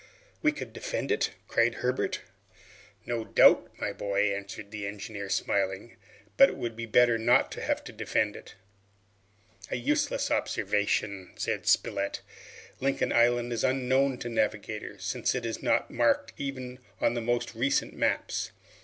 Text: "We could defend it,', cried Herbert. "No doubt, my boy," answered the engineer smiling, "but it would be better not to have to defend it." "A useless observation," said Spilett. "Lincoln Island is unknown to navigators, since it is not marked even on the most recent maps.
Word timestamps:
"We 0.41 0.51
could 0.51 0.73
defend 0.73 1.11
it,', 1.11 1.29
cried 1.47 1.75
Herbert. 1.75 2.21
"No 3.05 3.23
doubt, 3.23 3.69
my 3.79 3.93
boy," 3.93 4.33
answered 4.33 4.71
the 4.71 4.87
engineer 4.87 5.29
smiling, 5.29 5.95
"but 6.37 6.49
it 6.49 6.57
would 6.57 6.75
be 6.75 6.87
better 6.87 7.19
not 7.19 7.51
to 7.51 7.61
have 7.61 7.83
to 7.83 7.91
defend 7.93 8.35
it." 8.35 8.55
"A 9.69 9.75
useless 9.75 10.31
observation," 10.31 11.33
said 11.35 11.67
Spilett. 11.67 12.21
"Lincoln 12.79 13.13
Island 13.13 13.53
is 13.53 13.63
unknown 13.63 14.17
to 14.17 14.29
navigators, 14.29 15.03
since 15.03 15.35
it 15.35 15.45
is 15.45 15.61
not 15.61 15.91
marked 15.91 16.33
even 16.35 16.79
on 16.99 17.13
the 17.13 17.21
most 17.21 17.53
recent 17.53 17.93
maps. 17.93 18.51